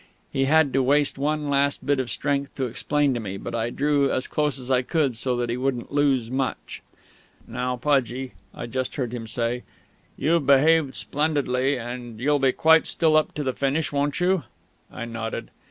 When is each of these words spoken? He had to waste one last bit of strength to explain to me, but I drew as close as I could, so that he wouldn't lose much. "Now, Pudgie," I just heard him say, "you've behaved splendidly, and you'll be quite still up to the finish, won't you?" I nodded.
He 0.33 0.45
had 0.45 0.73
to 0.73 0.81
waste 0.81 1.19
one 1.19 1.47
last 1.47 1.85
bit 1.85 1.99
of 1.99 2.09
strength 2.09 2.55
to 2.55 2.65
explain 2.65 3.13
to 3.13 3.19
me, 3.19 3.37
but 3.37 3.53
I 3.53 3.69
drew 3.69 4.11
as 4.11 4.25
close 4.25 4.59
as 4.59 4.71
I 4.71 4.81
could, 4.81 5.15
so 5.15 5.37
that 5.37 5.51
he 5.51 5.57
wouldn't 5.57 5.91
lose 5.91 6.31
much. 6.31 6.81
"Now, 7.47 7.75
Pudgie," 7.77 8.31
I 8.51 8.65
just 8.65 8.95
heard 8.95 9.13
him 9.13 9.27
say, 9.27 9.61
"you've 10.17 10.47
behaved 10.47 10.95
splendidly, 10.95 11.77
and 11.77 12.19
you'll 12.19 12.39
be 12.39 12.51
quite 12.51 12.87
still 12.87 13.15
up 13.15 13.35
to 13.35 13.43
the 13.43 13.53
finish, 13.53 13.91
won't 13.91 14.19
you?" 14.19 14.41
I 14.91 15.05
nodded. 15.05 15.51